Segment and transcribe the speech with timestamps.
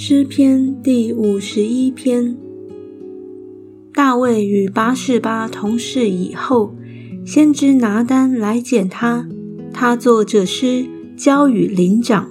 [0.00, 2.36] 诗篇第五十一篇。
[3.92, 6.72] 大卫与巴士巴同事以后，
[7.26, 9.28] 先知拿单来见他，
[9.72, 10.86] 他作这诗
[11.16, 12.30] 交与灵长。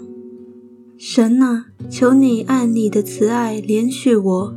[0.98, 4.56] 神啊，求你按你的慈爱怜恤我，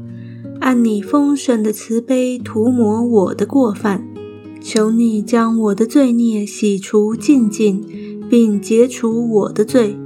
[0.61, 4.07] 按你丰盛的慈悲涂抹我的过犯。
[4.61, 7.85] 求你将我的罪孽洗除净净，
[8.31, 9.99] 并解除我的罪，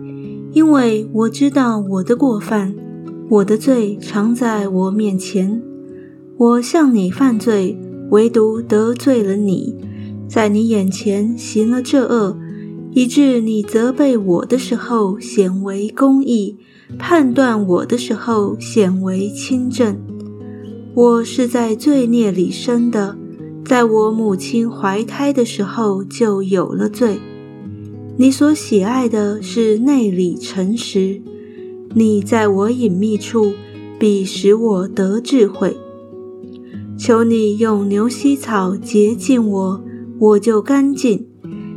[0.52, 2.74] 因为我知道我的过犯。
[3.30, 5.62] 我的罪常在我面前，
[6.36, 7.78] 我向你犯罪，
[8.10, 9.74] 唯独得罪了你，
[10.28, 12.36] 在你眼前行了这恶，
[12.92, 16.58] 以致你责备我的时候显为公义，
[16.98, 19.96] 判断我的时候显为清正。
[20.94, 23.16] 我是在罪孽里生的，
[23.64, 27.18] 在我母亲怀胎的时候就有了罪。
[28.18, 31.22] 你所喜爱的是内里诚实。
[31.96, 33.52] 你在我隐秘处，
[34.00, 35.76] 必使我得智慧。
[36.98, 39.84] 求你用牛膝草洁净我，
[40.18, 41.20] 我就干净；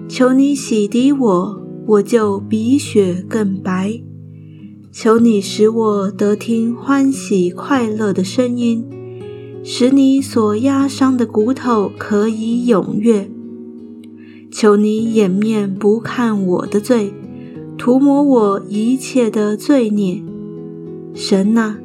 [0.09, 4.01] 求你洗涤我，我就比雪更白。
[4.91, 8.83] 求你使我得听欢喜快乐的声音，
[9.63, 13.29] 使你所压伤的骨头可以踊跃。
[14.49, 17.13] 求你掩面不看我的罪。
[17.87, 20.21] 涂抹我一切的罪孽，
[21.13, 21.79] 神啊，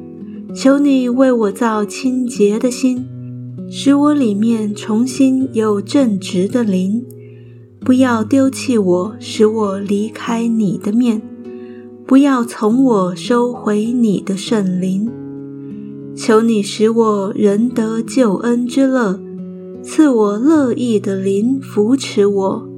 [0.53, 3.05] 求你为我造清洁的心，
[3.71, 7.05] 使我里面重新有正直的灵。
[7.79, 11.21] 不要丢弃我，使我离开你的面；
[12.05, 15.09] 不要从我收回你的圣灵。
[16.13, 19.21] 求你使我仍得救恩之乐，
[19.81, 22.72] 赐我乐意的灵扶持我。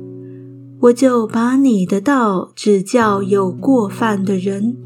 [0.85, 4.77] 我就把你的道指教有过犯的人，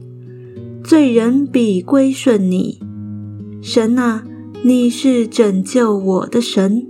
[0.81, 2.80] 罪人必归顺你。
[3.61, 4.23] 神啊，
[4.64, 6.88] 你是拯救我的神，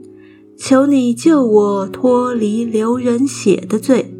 [0.56, 4.14] 求你救我脱离流人血的罪。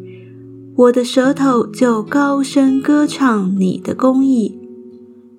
[0.74, 4.58] 我的舌头就高声歌唱你的公义。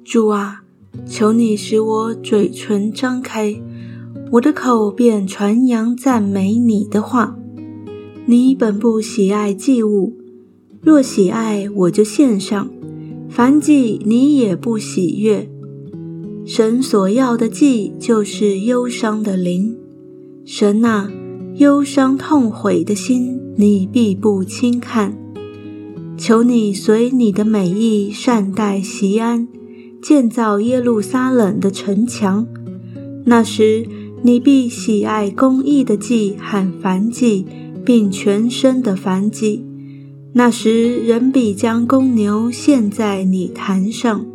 [0.06, 0.62] 主啊，
[1.06, 3.62] 求你使我嘴唇张开，
[4.34, 7.36] 我的口便传扬赞美你的话。
[8.32, 10.14] 你本不喜爱祭物，
[10.82, 12.70] 若喜爱，我就献上。
[13.28, 15.50] 凡祭你也不喜悦。
[16.46, 19.76] 神所要的祭，就是忧伤的灵。
[20.46, 21.12] 神啊，
[21.56, 25.14] 忧伤痛悔的心，你必不轻看。
[26.18, 29.46] 求你随你的美意善待西安，
[30.02, 32.48] 建造耶路撒冷的城墙。
[33.26, 33.86] 那时，
[34.22, 37.46] 你必喜爱公义的祭和燔祭。
[37.86, 39.66] 并全身的反击，
[40.34, 44.31] 那时人必将公牛陷在泥潭上。